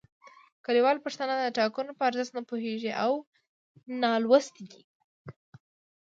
[0.65, 3.11] کلیوال پښتانه د ټاکنو په ارزښت نه پوهیږي او
[4.01, 4.81] نالوستي دي